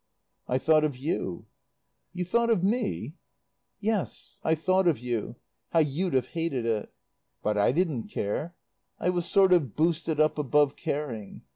"I 0.47 0.57
thought 0.57 0.83
of 0.83 0.97
you." 0.97 1.45
"You 2.11 2.25
thought 2.25 2.49
of 2.49 2.63
me?" 2.63 3.17
"Yes. 3.79 4.39
I 4.43 4.55
thought 4.55 4.87
of 4.87 4.97
you 4.97 5.35
how 5.73 5.77
you'd 5.81 6.15
have 6.15 6.29
hated 6.29 6.65
it. 6.65 6.91
But 7.43 7.55
I 7.55 7.71
didn't 7.71 8.07
care. 8.09 8.55
I 8.99 9.11
was 9.11 9.27
sort 9.27 9.53
of 9.53 9.75
boosted 9.75 10.19
up 10.19 10.39
above 10.39 10.75
caring. 10.75 11.43